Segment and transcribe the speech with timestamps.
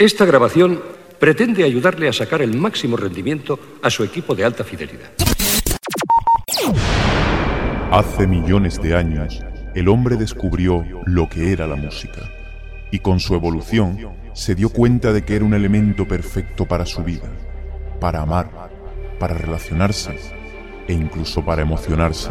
[0.00, 0.80] Esta grabación
[1.18, 5.10] pretende ayudarle a sacar el máximo rendimiento a su equipo de alta fidelidad.
[7.92, 9.42] Hace millones de años,
[9.74, 12.22] el hombre descubrió lo que era la música
[12.90, 13.98] y con su evolución
[14.32, 17.30] se dio cuenta de que era un elemento perfecto para su vida,
[18.00, 18.70] para amar,
[19.18, 20.16] para relacionarse
[20.88, 22.30] e incluso para emocionarse.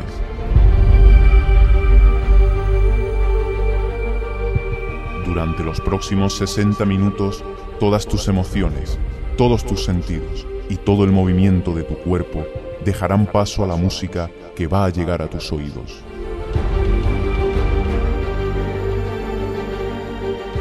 [5.24, 7.44] Durante los próximos 60 minutos,
[7.80, 9.00] todas tus emociones,
[9.38, 12.46] todos tus sentidos y todo el movimiento de tu cuerpo
[12.84, 16.04] dejarán paso a la música que va a llegar a tus oídos.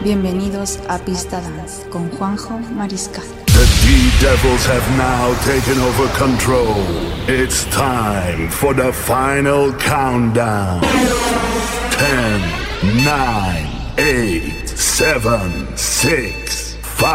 [0.05, 3.25] Bienvenidos a Pista Dance con Juanjo Mariscal.
[3.47, 6.77] The D-Devils have now taken over control.
[7.27, 10.81] It's time for the final countdown.
[11.91, 16.48] 10, 9, 8, 7, 6,
[16.99, 17.07] 5,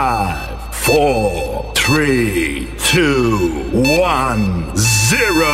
[0.86, 3.04] 4, 3, 2,
[3.74, 5.46] 1, 0.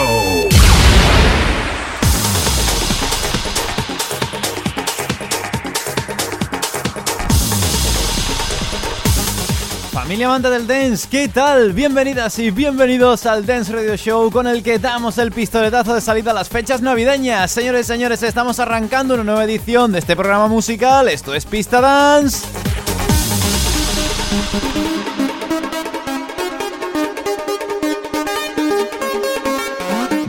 [9.91, 11.73] Familia amante del dance, ¿qué tal?
[11.73, 16.29] Bienvenidas y bienvenidos al Dance Radio Show con el que damos el pistoletazo de salida
[16.31, 17.49] a las fechas navideñas.
[17.49, 21.09] Señores y señores, estamos arrancando una nueva edición de este programa musical.
[21.09, 22.68] Esto es Pista Dance.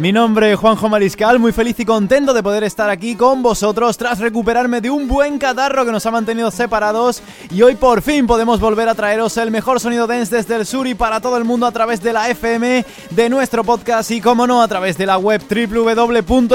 [0.01, 3.99] Mi nombre es Juanjo Mariscal, muy feliz y contento de poder estar aquí con vosotros
[3.99, 8.27] tras recuperarme de un buen catarro que nos ha mantenido separados y hoy por fin
[8.27, 11.45] podemos volver a traeros el mejor sonido dance desde el sur y para todo el
[11.45, 15.05] mundo a través de la FM, de nuestro podcast y como no a través de
[15.05, 16.47] la web www.mrtv.es,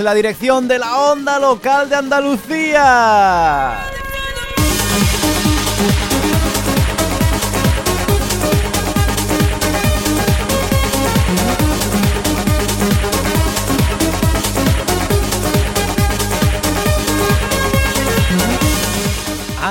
[0.00, 3.76] la dirección de la onda local de Andalucía.
[5.86, 6.33] Thank you.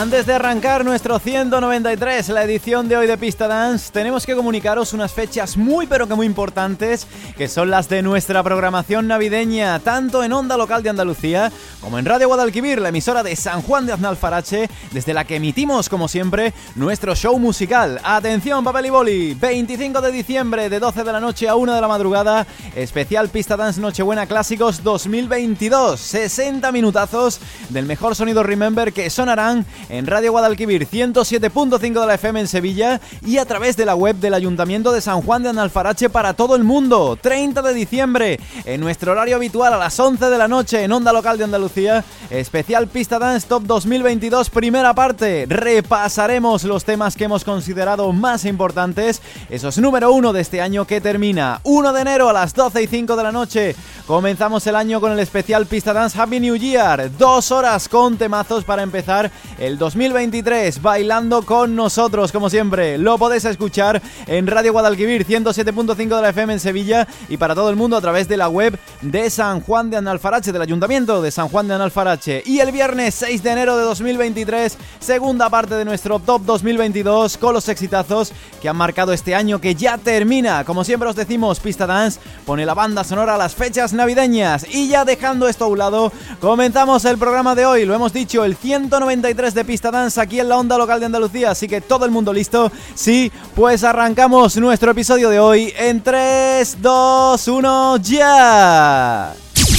[0.04, 4.92] Antes de arrancar nuestro 193, la edición de hoy de Pista Dance, tenemos que comunicaros
[4.92, 10.22] unas fechas muy pero que muy importantes, que son las de nuestra programación navideña, tanto
[10.22, 13.94] en Onda Local de Andalucía como en Radio Guadalquivir, la emisora de San Juan de
[13.94, 18.02] Aznalfarache, desde la que emitimos, como siempre, nuestro show musical.
[18.04, 21.82] Atención, papel y boli, 25 de diciembre, de 12 de la noche a 1 de
[21.82, 27.40] la madrugada, especial Pista Dance Nochebuena Clásicos 2022, 60 minutazos
[27.70, 33.00] del mejor sonido Remember que sonarán en Radio Guadalquivir 107.5 de la FM en Sevilla
[33.24, 36.56] y a través de la web del Ayuntamiento de San Juan de Analfarache para todo
[36.56, 37.16] el mundo.
[37.22, 41.14] 30 de diciembre, en nuestro horario habitual a las 11 de la noche en Onda
[41.14, 45.46] Local de Andalucía, especial Pista Dance Top 2022, primera parte.
[45.48, 49.22] Repasaremos los temas que hemos considerado más importantes,
[49.52, 52.88] esos número uno de este año que termina 1 de enero a las 12 y
[52.88, 53.76] 5 de la noche.
[54.08, 58.64] Comenzamos el año con el especial Pista Dance Happy New Year, dos horas con temazos
[58.64, 62.98] para empezar el 2023 bailando con nosotros, como siempre.
[62.98, 67.70] Lo podéis escuchar en Radio Guadalquivir 107.5 de la FM en Sevilla y para todo
[67.70, 71.32] el mundo a través de la web de San Juan de Analfarache, del Ayuntamiento de
[71.32, 72.44] San Juan de Analfarache.
[72.46, 77.54] Y el viernes 6 de enero de 2023, segunda parte de nuestro Top 2022 con
[77.54, 80.64] los exitazos que han marcado este año que ya termina.
[80.64, 84.66] Como siempre os decimos, Pista Dance pone la banda sonora a las fechas navideñas.
[84.74, 87.84] Y ya dejando esto a un lado, comenzamos el programa de hoy.
[87.84, 91.52] Lo hemos dicho, el 193 de Pista Dance aquí en la onda local de Andalucía.
[91.52, 92.72] Así que todo el mundo listo.
[92.96, 99.34] Sí, pues arrancamos nuestro episodio de hoy en 3, 2, 1, ya.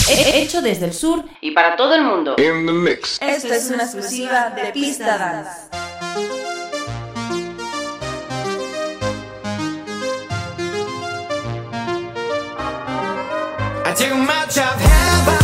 [0.09, 2.35] Hecho desde el sur y para todo el mundo.
[2.39, 3.19] In the mix.
[3.23, 6.05] Esto es una exclusiva de Pista Dance.
[13.87, 15.44] I took much of heaven.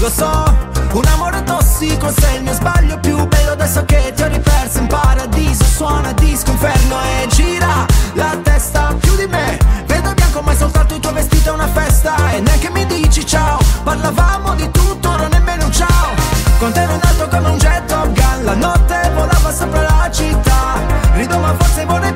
[0.00, 0.56] Lo so,
[0.92, 4.78] un amore tossico sei il mio sbaglio più bello adesso che ti ho riperso.
[4.78, 9.58] In paradiso Suona disco inferno e gira la testa più di me.
[9.84, 12.32] Vedo bianco ma è soltanto il tuo vestito è una festa.
[12.32, 16.14] E neanche mi dici ciao, parlavamo di tutto, ora nemmeno un ciao.
[16.58, 20.10] Con te ero in alto come un jet Top Gun La notte volava sopra la
[20.10, 20.80] città.
[21.12, 22.14] Rido ma forse vorrei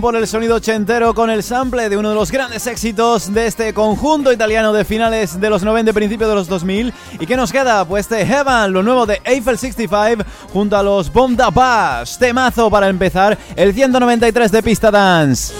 [0.00, 3.74] por el sonido ochentero con el sample de uno de los grandes éxitos de este
[3.74, 6.94] conjunto italiano de finales de los 90 y principios de los 2000.
[7.18, 7.84] ¿Y qué nos queda?
[7.84, 10.22] Pues de Heaven, lo nuevo de Eiffel 65
[10.52, 15.52] junto a los Bomb Da Temazo para empezar el 193 de Pista Dance.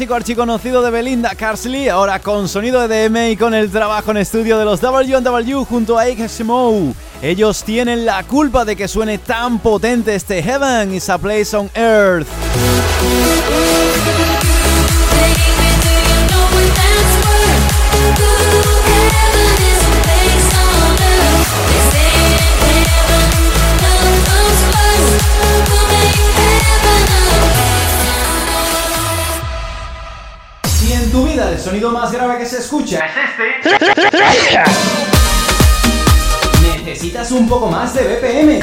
[0.00, 4.16] clásico archiconocido de Belinda Carsley, ahora con sonido de EDM y con el trabajo en
[4.16, 6.94] estudio de los W&W junto a HSMO.
[7.20, 11.68] Ellos tienen la culpa de que suene tan potente este Heaven is a Place on
[11.74, 12.26] Earth.
[31.60, 33.44] el sonido más grave que se escucha es este.
[36.78, 38.62] Necesitas un poco más de BPM.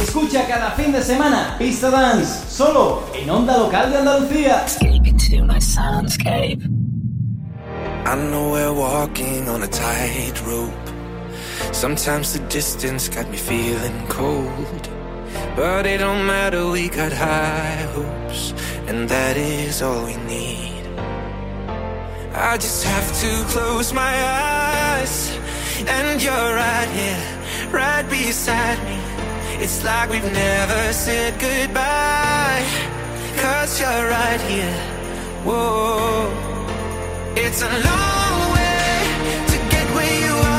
[0.00, 4.64] Escucha cada fin de semana Pista Dance, solo en Onda Local de Andalucía.
[8.04, 10.72] I know we're walking on a tightrope.
[11.72, 14.88] Sometimes the distance got me feeling cold.
[15.56, 18.54] But it don't matter, we got high hopes,
[18.86, 20.81] and that is all we need.
[22.34, 25.36] I just have to close my eyes.
[25.86, 28.98] And you're right here, right beside me.
[29.62, 32.64] It's like we've never said goodbye.
[33.36, 34.78] Cause you're right here,
[35.44, 36.30] whoa.
[37.36, 38.98] It's a long way
[39.48, 40.51] to get where you are.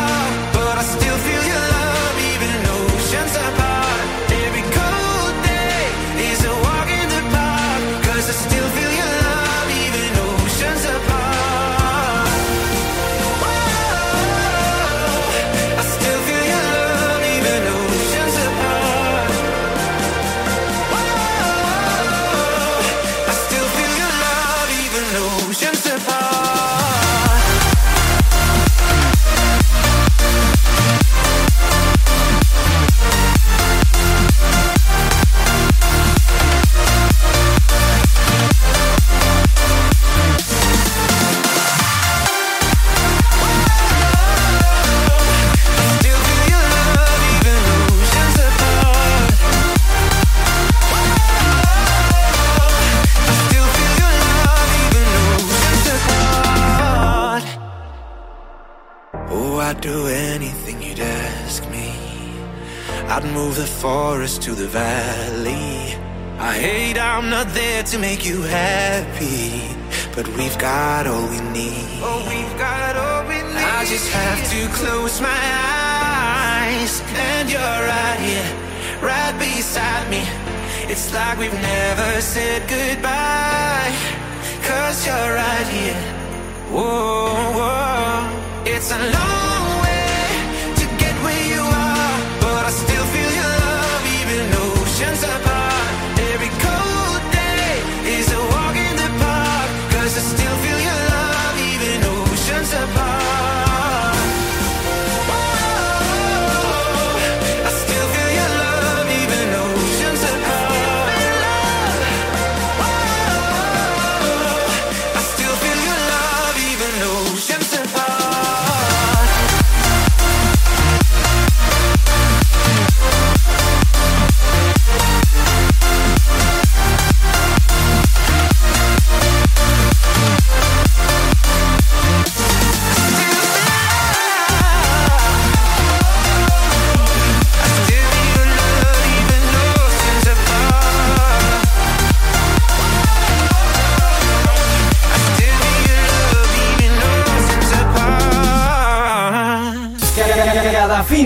[64.23, 65.97] forest to the valley.
[66.39, 68.62] I hate I'm not there to make you happy.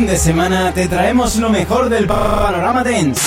[0.07, 3.21] fin de semana te traemos lo mejor del panorama dance.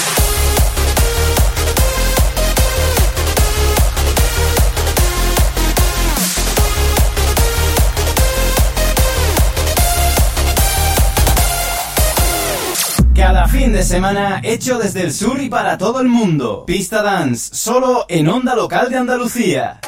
[13.15, 16.65] Cada fin de semana hecho desde el sur y para todo el mundo.
[16.67, 19.81] Pista Dance, solo en Onda Local de Andalucía.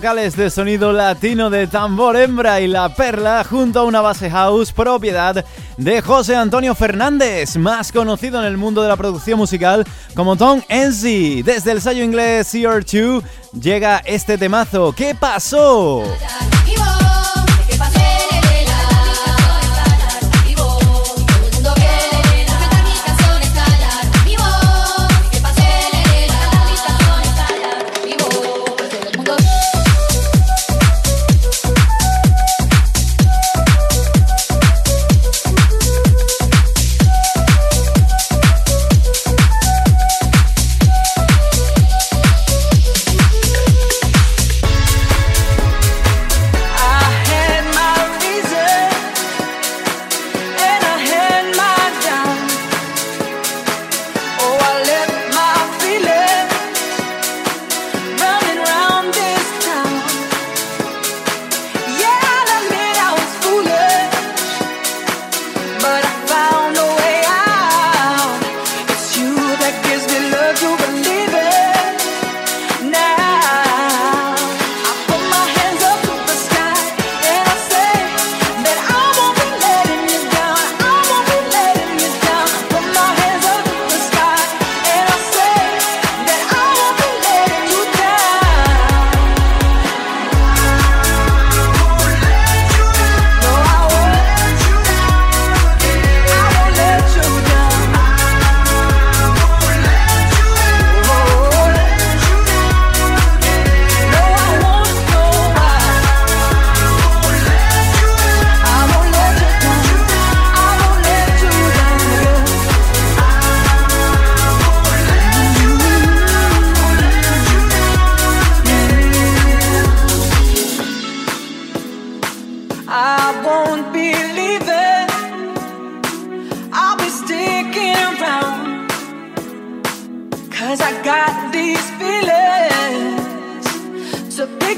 [0.00, 4.72] Vocales de sonido latino de tambor hembra y la perla junto a una base house
[4.72, 5.44] propiedad
[5.76, 10.62] de José Antonio Fernández, más conocido en el mundo de la producción musical como Tom
[10.70, 11.42] Enzi.
[11.42, 13.22] Desde el sello inglés CR2
[13.60, 14.94] llega este temazo.
[14.96, 16.02] ¿Qué pasó?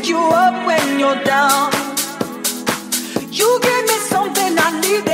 [0.02, 1.72] Pick you up when you're down.
[3.30, 5.11] You gave me something I needed,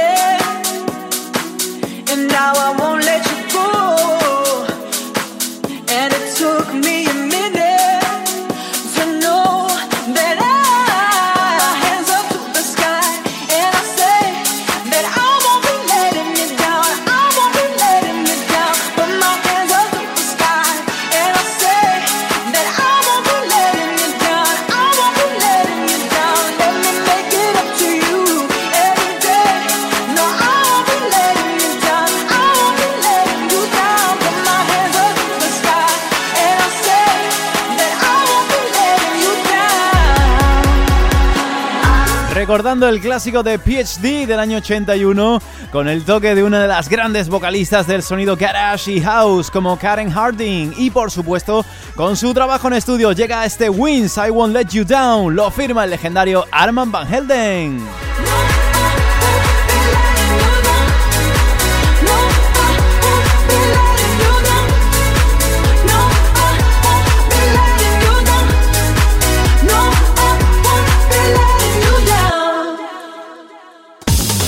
[42.48, 46.88] Recordando el clásico de PhD del año 81 con el toque de una de las
[46.88, 51.62] grandes vocalistas del sonido garage y house como Karen Harding y por supuesto
[51.94, 55.84] con su trabajo en estudio llega este Wins I Won't Let You Down, lo firma
[55.84, 58.07] el legendario Arman Van Helden.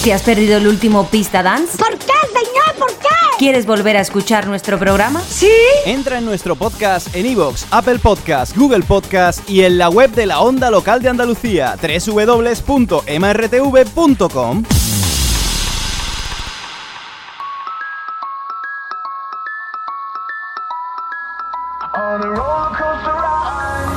[0.04, 1.76] ¿Te has perdido el último Pista Dance?
[1.76, 2.74] ¿Por qué, señor?
[2.78, 3.08] ¿Por qué?
[3.38, 5.20] ¿Quieres volver a escuchar nuestro programa?
[5.20, 5.50] ¿Sí?
[5.84, 10.24] Entra en nuestro podcast en iVoox, Apple Podcast, Google Podcast y en la web de
[10.24, 13.04] la Onda Local de Andalucía, www.mrtv.com.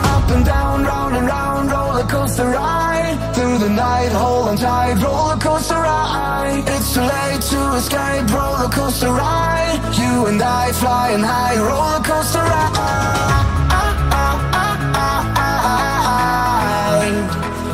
[0.06, 3.34] Up and down, round and round, roller coaster ride.
[3.34, 5.33] Through the night, on tight, roller
[6.44, 6.64] ride.
[6.68, 9.80] It's too late to escape, roller coaster ride.
[9.98, 13.14] You and I flying high, roller coaster ride.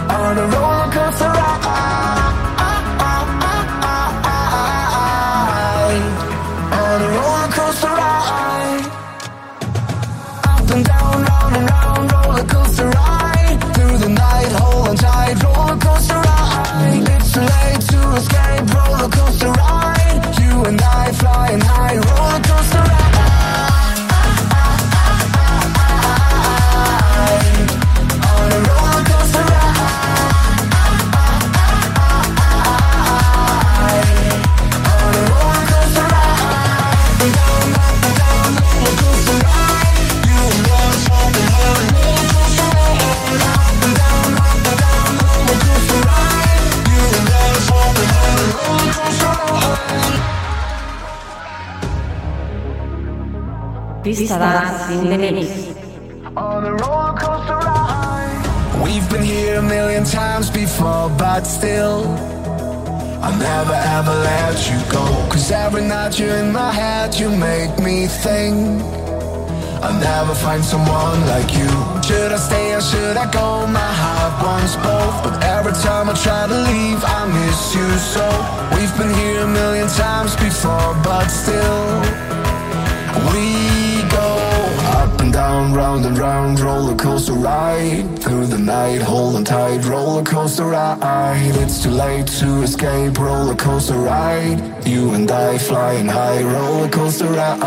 [0.10, 0.59] On a
[54.20, 55.50] Pista Dance in the Mix.
[56.36, 58.84] on a roller coaster ride.
[58.84, 62.04] We've been here a million times before, but still,
[63.24, 65.06] I'll never ever let you go.
[65.32, 68.82] Cause every night you're in my head, you make me think.
[69.82, 71.72] I'll never find someone like you.
[72.04, 73.68] Should I stay or should I go?
[73.68, 75.16] My heart wants both.
[75.24, 78.28] But every time I try to leave, I miss you so.
[78.76, 82.04] We've been here a million times before, but still.
[83.32, 83.89] We
[85.60, 88.20] down, round and round, roller coaster ride.
[88.20, 91.56] Through the night, hold on tight, roller coaster ride.
[91.64, 94.88] It's too late to escape, roller coaster ride.
[94.88, 97.62] You and I flying high, roller coaster ride.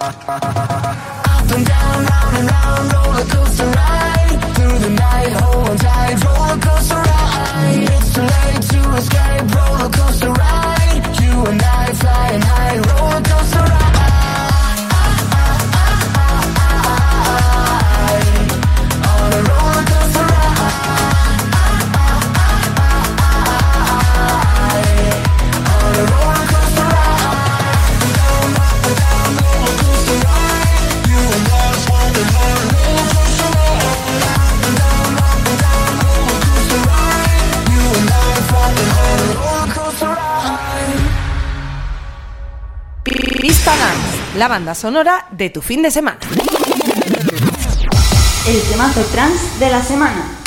[0.00, 4.38] Up and down, round and round, roller coaster ride.
[4.54, 7.88] Through the night, hold on tight, roller coaster ride.
[7.96, 11.02] It's too late to escape, roller coaster ride.
[11.20, 13.81] You and I flying high, roller coaster ride.
[44.42, 46.18] La banda sonora de tu fin de semana.
[48.44, 50.41] El temazo trans de la semana.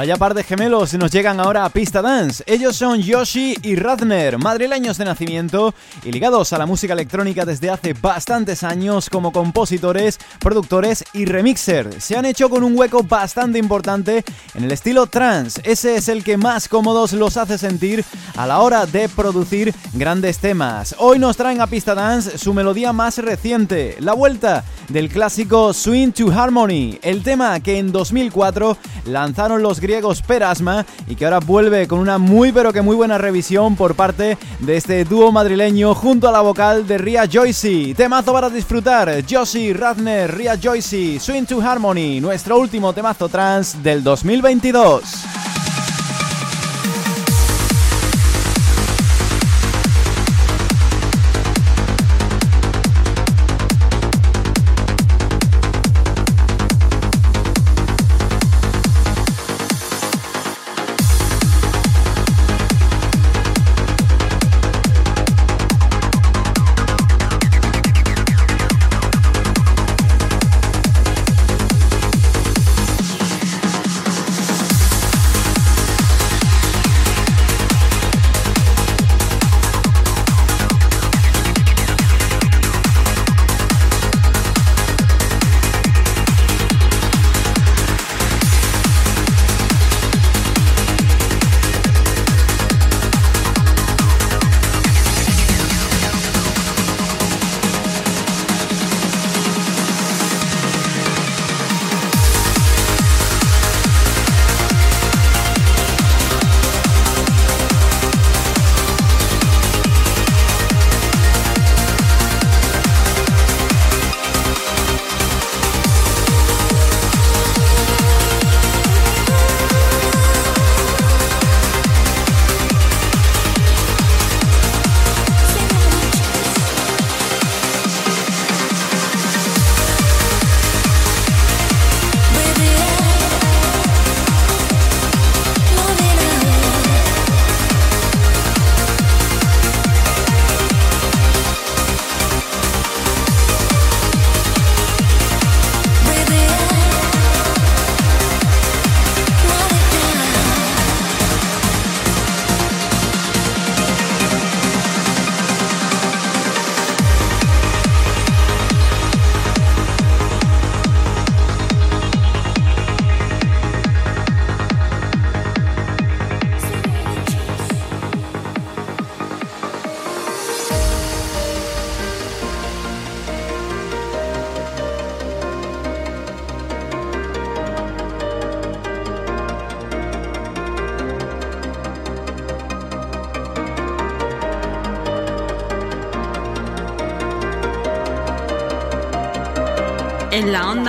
[0.00, 2.42] Vaya par de gemelos nos llegan ahora a Pista Dance.
[2.46, 7.68] Ellos son Yoshi y Radner, madrileños de nacimiento y ligados a la música electrónica desde
[7.68, 12.00] hace bastantes años como compositores, productores y remixer.
[12.00, 15.60] Se han hecho con un hueco bastante importante en el estilo trance.
[15.64, 18.02] Ese es el que más cómodos los hace sentir
[18.36, 20.94] a la hora de producir grandes temas.
[20.96, 26.12] Hoy nos traen a Pista Dance su melodía más reciente, la vuelta del clásico Swing
[26.12, 31.88] to Harmony, el tema que en 2004 lanzaron los griegos Perasma y que ahora vuelve
[31.88, 36.28] con una muy pero que muy buena revisión por parte de este dúo madrileño junto
[36.28, 37.94] a la vocal de Ria Joycey.
[37.94, 44.04] Temazo para disfrutar, Josie, Radner, Ria Joycey, Swing to Harmony, nuestro último temazo trans del
[44.04, 45.49] 2022.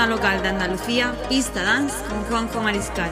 [0.08, 3.12] local de Andalucía, Pista Dance con Juanjo Mariscal.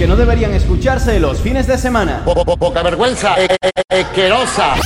[0.00, 2.24] Que no deberían escucharse los fines de semana.
[2.24, 3.34] Poca vergüenza,
[3.86, 4.76] asquerosa.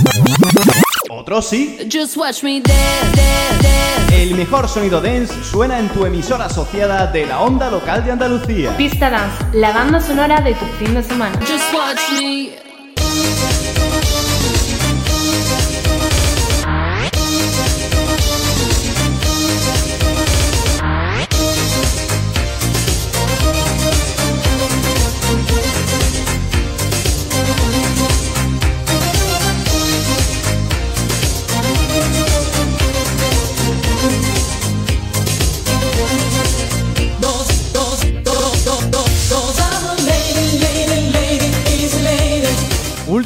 [1.08, 1.88] Otros sí.
[1.88, 2.76] Just watch me dance,
[3.14, 4.22] dance, dance.
[4.22, 8.76] El mejor sonido dance suena en tu emisora asociada de la onda local de Andalucía.
[8.76, 11.38] Pista Dance, la banda sonora de tu fin de semana.
[11.46, 13.53] Just watch me.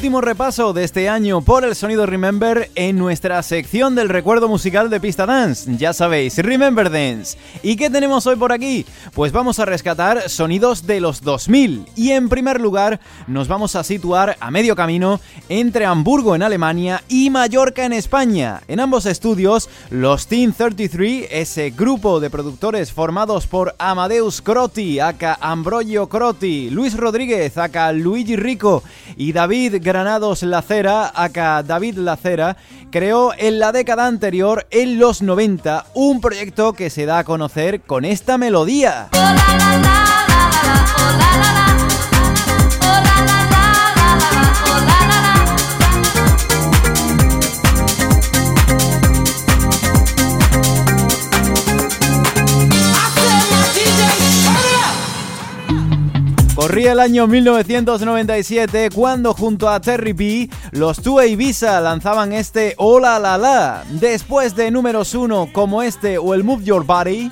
[0.08, 4.88] Último repaso de este año por el sonido Remember en nuestra sección del recuerdo musical
[4.88, 5.70] de Pista Dance.
[5.76, 7.36] Ya sabéis, Remember Dance.
[7.62, 8.86] ¿Y qué tenemos hoy por aquí?
[9.12, 13.84] Pues vamos a rescatar sonidos de los 2000 y en primer lugar nos vamos a
[13.84, 18.62] situar a medio camino entre Hamburgo en Alemania y Mallorca en España.
[18.66, 25.36] En ambos estudios, los Team 33, ese grupo de productores formados por Amadeus Crotti, aka
[25.38, 28.82] Ambrogio Crotti, Luis Rodríguez, aka Luigi Rico
[29.18, 32.56] y David Granados Lacera, aka David Lacera,
[32.92, 37.80] creó en la década anterior, en los 90, un proyecto que se da a conocer
[37.80, 39.08] con esta melodía.
[56.68, 63.18] Corría el año 1997 cuando junto a Terry B, los Two Ibiza lanzaban este Hola
[63.18, 63.84] La La.
[63.88, 67.30] Después de números uno como este o el Move Your Body,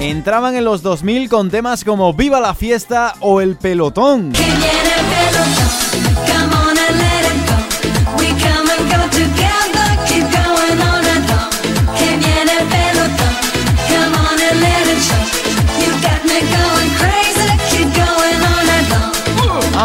[0.00, 4.32] entraban en los 2000 con temas como Viva la Fiesta o El Pelotón.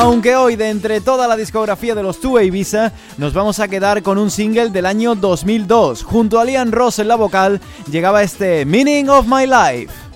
[0.02, 4.02] Aunque hoy de entre toda la discografía de los Two Ibiza nos vamos a quedar
[4.02, 6.02] con un single del año 2002.
[6.02, 10.11] Junto a Liam Ross en la vocal llegaba este Meaning of My Life.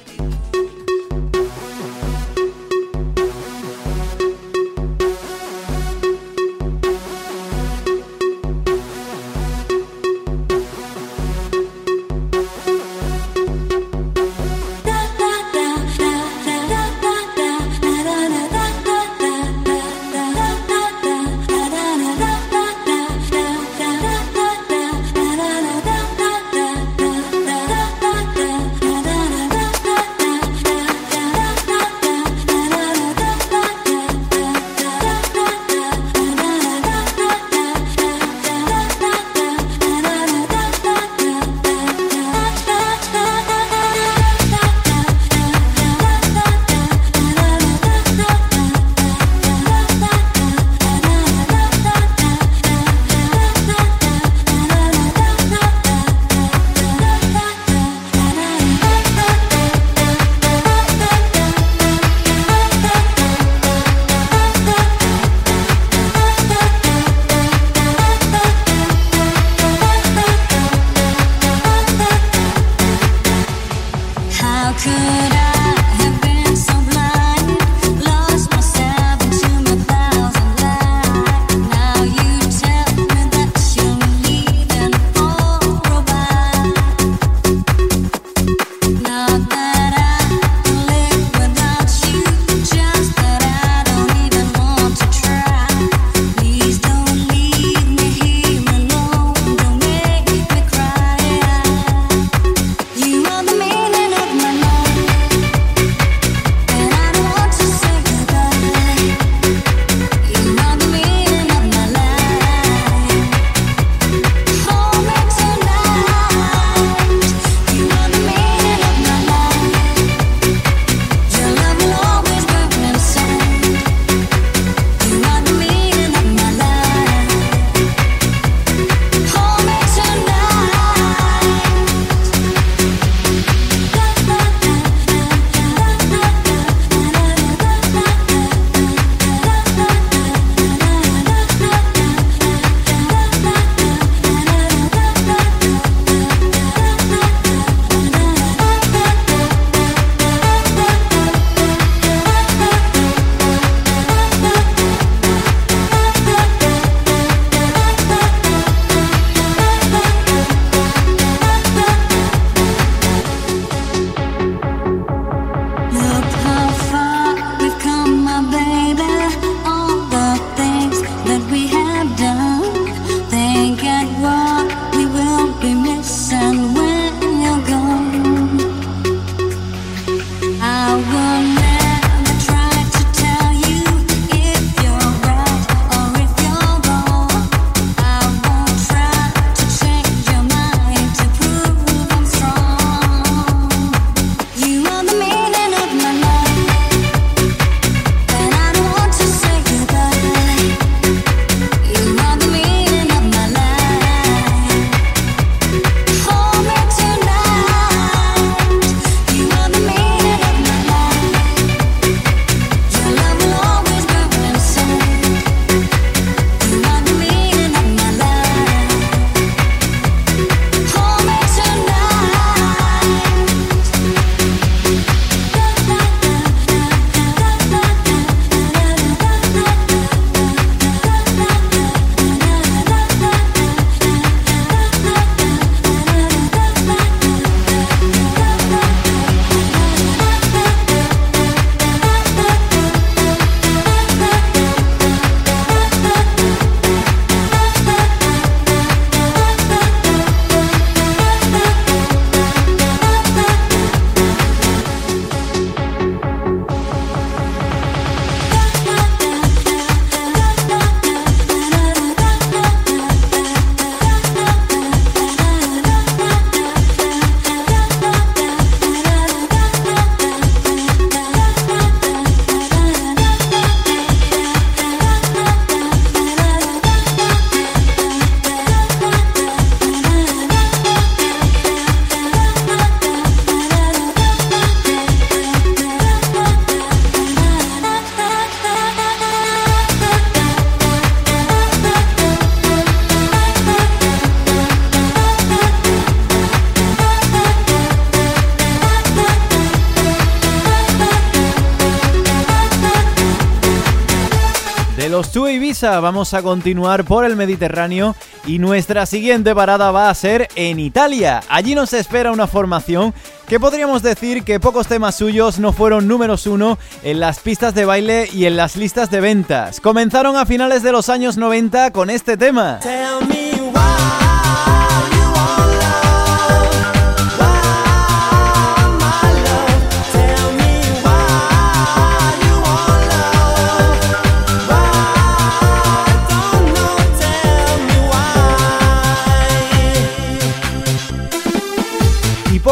[305.85, 308.15] Vamos a continuar por el Mediterráneo
[308.47, 311.41] y nuestra siguiente parada va a ser en Italia.
[311.47, 313.13] Allí nos espera una formación
[313.47, 317.85] que podríamos decir que pocos temas suyos no fueron números uno en las pistas de
[317.85, 319.79] baile y en las listas de ventas.
[319.79, 322.79] Comenzaron a finales de los años 90 con este tema.
[322.81, 323.64] Tell me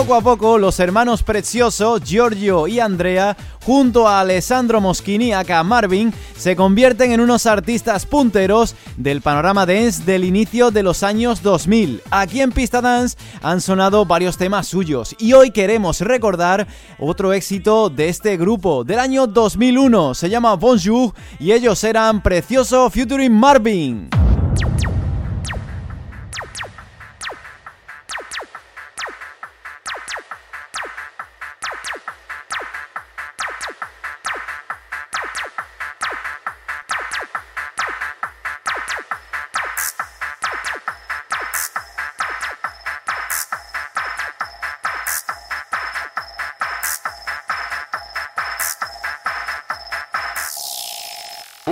[0.06, 6.14] poco a poco los hermanos Precioso, Giorgio y Andrea, junto a Alessandro Moschini, acá Marvin,
[6.36, 12.02] se convierten en unos artistas punteros del panorama dance del inicio de los años 2000.
[12.12, 16.68] Aquí en Pista Dance han sonado varios temas suyos y hoy queremos recordar
[17.00, 20.16] otro éxito de este grupo del año 2001.
[20.16, 24.10] Se llama Bonjour y ellos eran Precioso Featuring Marvin.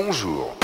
[0.03, 0.60] Bonjour.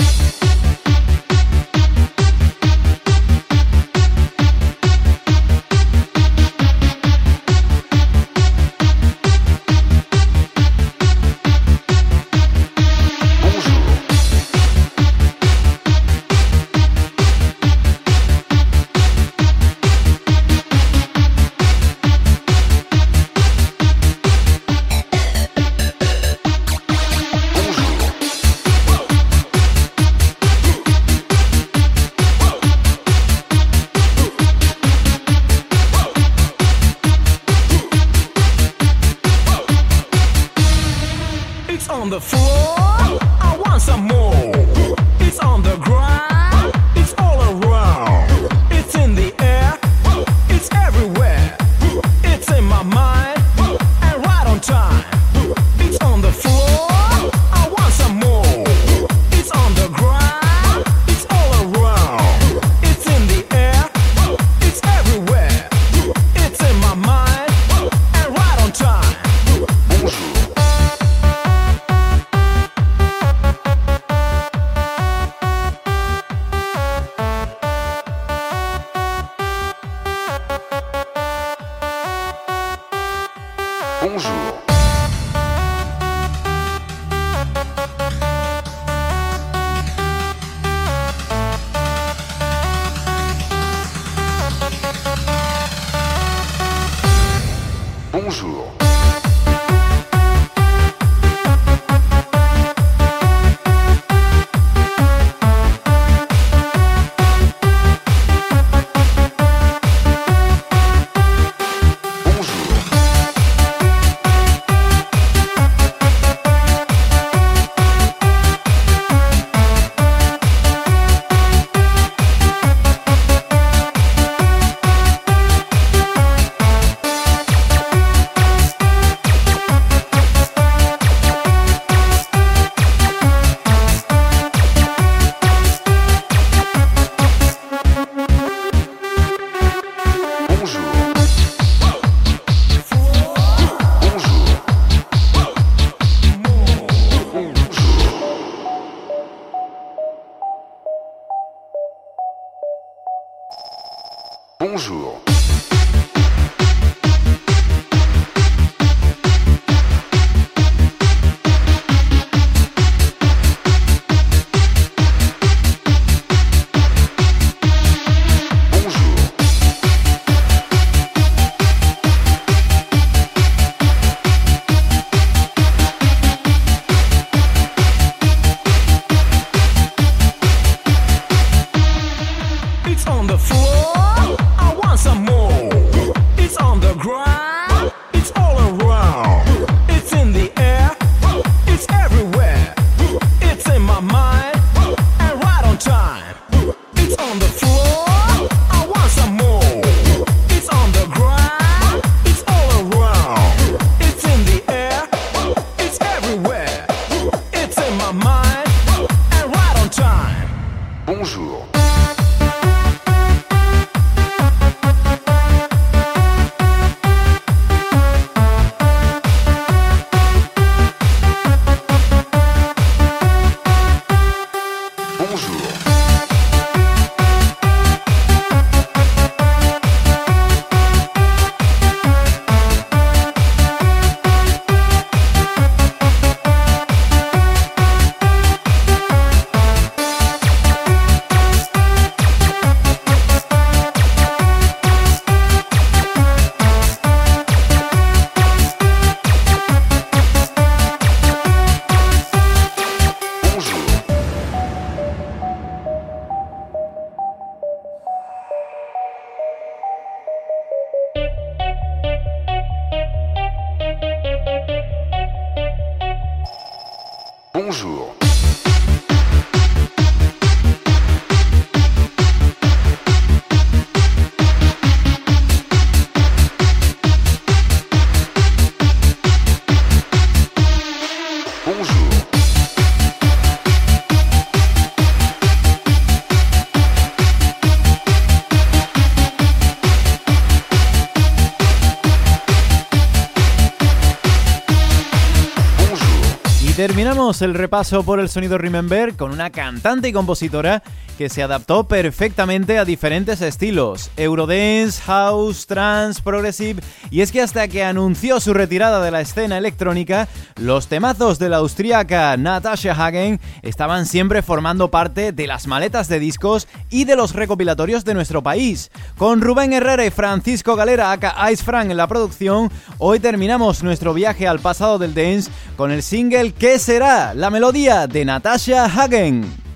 [296.78, 300.84] Terminamos el repaso por el sonido Remember con una cantante y compositora
[301.18, 307.68] que se adaptó perfectamente a diferentes estilos, Eurodance, House, Trance, Progressive, y es que hasta
[307.68, 313.40] que anunció su retirada de la escena electrónica, los temazos de la austríaca Natasha Hagen
[313.64, 318.44] estaban siempre formando parte de las maletas de discos y de los recopilatorios de nuestro
[318.44, 318.92] país.
[319.18, 324.14] Con Rubén Herrera y Francisco Galera, aka Ice Frank en la producción, hoy terminamos nuestro
[324.14, 327.34] viaje al pasado del dance con el single ¿Qué será?
[327.34, 329.67] La melodía de Natasha Hagen.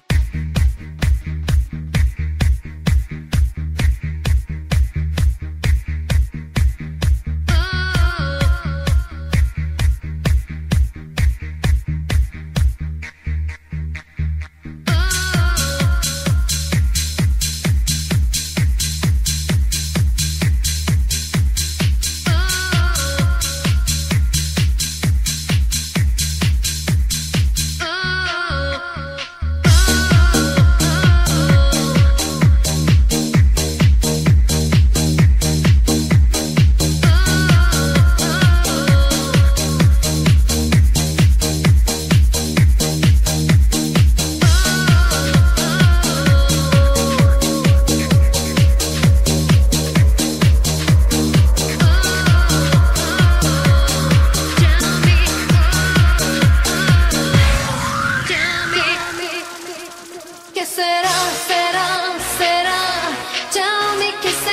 [64.21, 64.50] Cause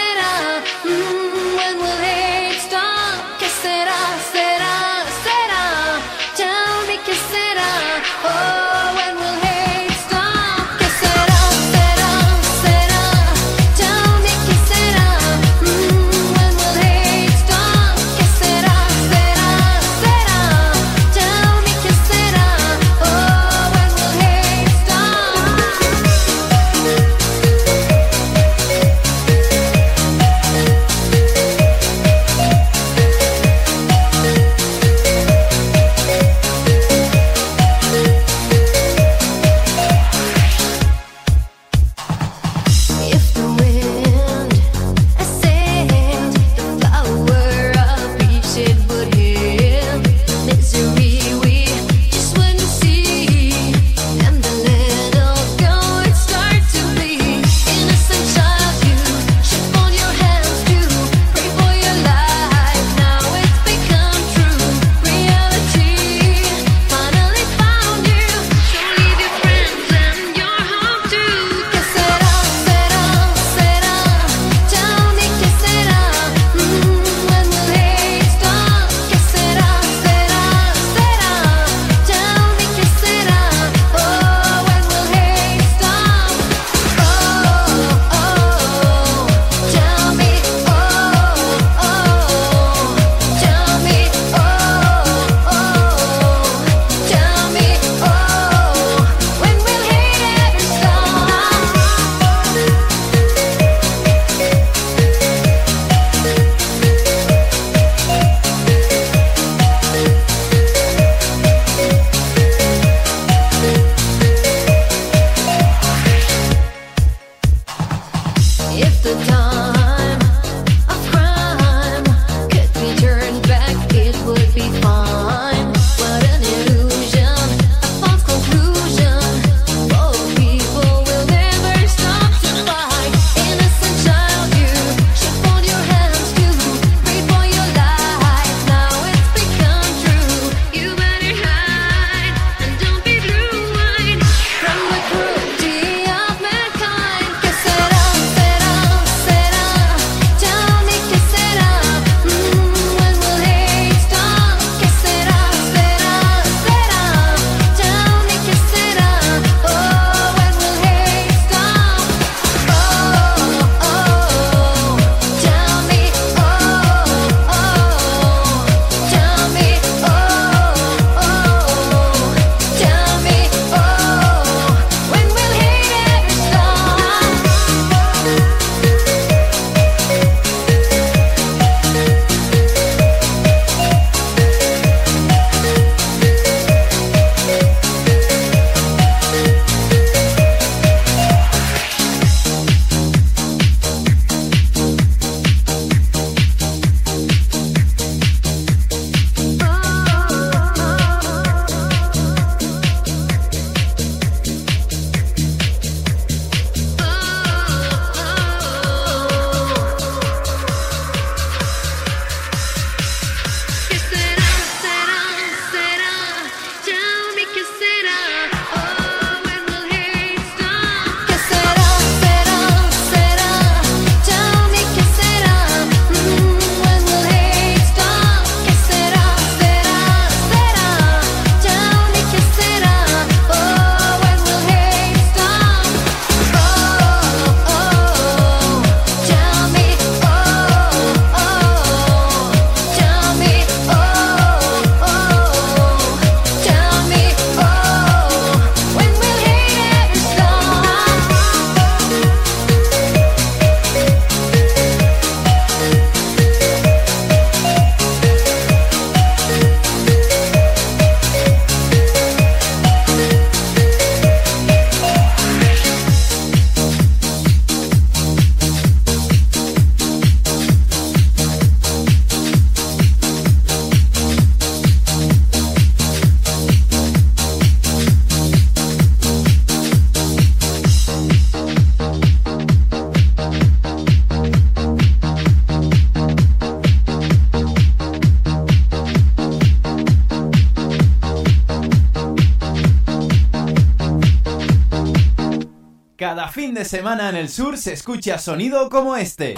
[296.59, 299.55] fin de semana en el sur se escucha sonido como este.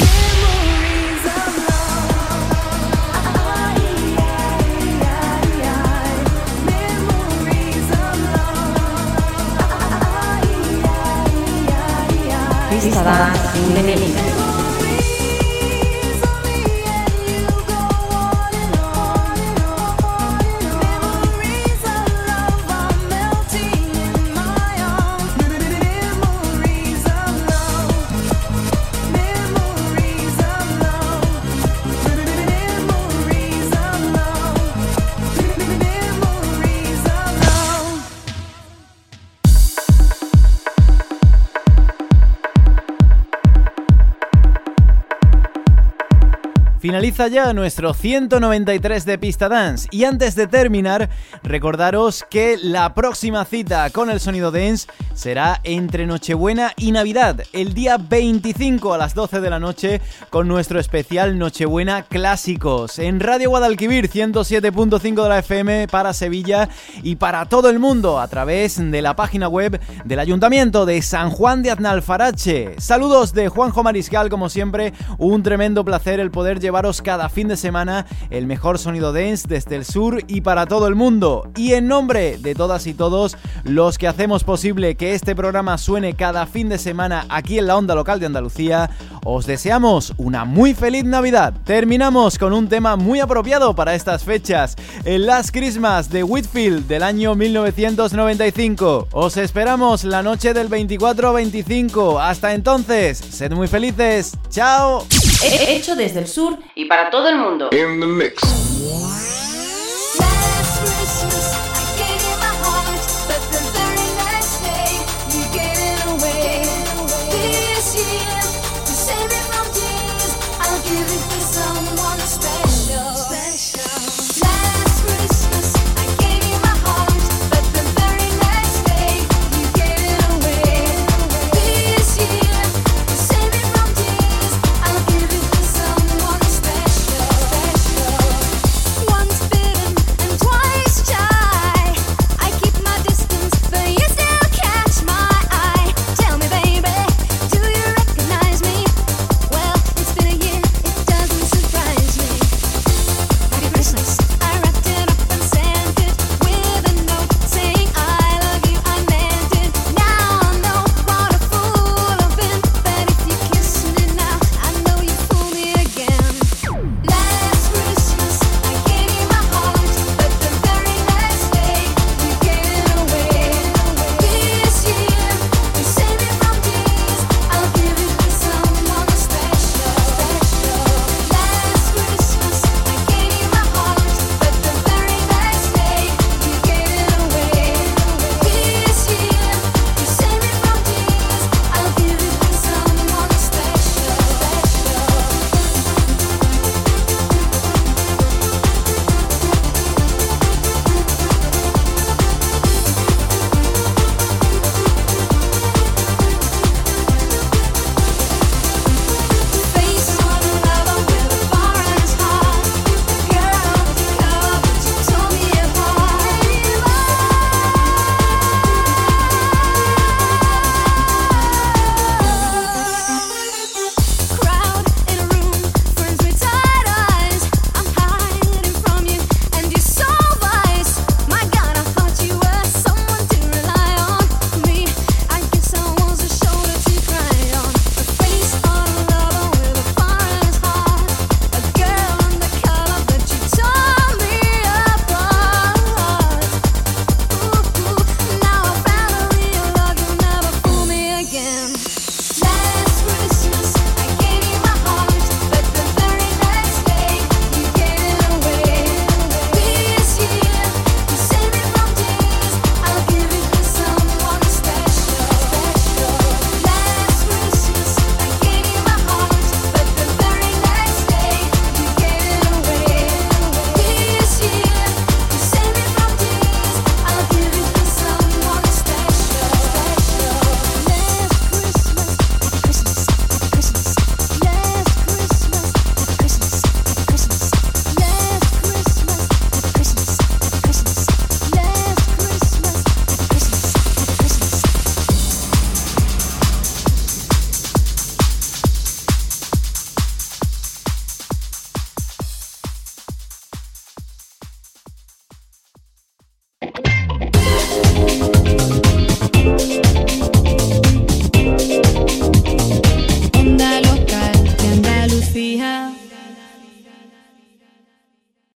[47.10, 51.10] Finaliza ya nuestro 193 de Pista Dance y antes de terminar,
[51.42, 57.74] recordaros que la próxima cita con el sonido dance será entre Nochebuena y Navidad, el
[57.74, 60.00] día 25 a las 12 de la noche
[60.30, 66.68] con nuestro especial Nochebuena Clásicos en Radio Guadalquivir 107.5 de la FM para Sevilla
[67.02, 71.30] y para todo el mundo a través de la página web del Ayuntamiento de San
[71.30, 72.76] Juan de Aznalfarache.
[72.78, 77.56] Saludos de Juanjo Mariscal como siempre, un tremendo placer el poder llevar cada fin de
[77.56, 81.50] semana el mejor sonido dance desde el sur y para todo el mundo.
[81.56, 86.14] Y en nombre de todas y todos los que hacemos posible que este programa suene
[86.14, 88.90] cada fin de semana aquí en la onda local de Andalucía,
[89.24, 91.54] os deseamos una muy feliz Navidad.
[91.64, 97.02] Terminamos con un tema muy apropiado para estas fechas, el Last Christmas de Whitfield del
[97.02, 99.08] año 1995.
[99.12, 102.20] Os esperamos la noche del 24-25.
[102.20, 104.36] Hasta entonces, sed muy felices.
[104.50, 105.06] Chao.
[105.42, 107.70] Hecho desde el sur y para todo el mundo.
[107.72, 108.42] In the mix.